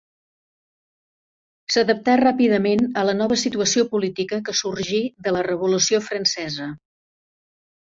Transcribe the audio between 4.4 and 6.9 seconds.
que sorgí de la Revolució Francesa.